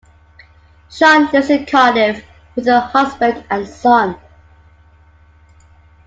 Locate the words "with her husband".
2.55-3.45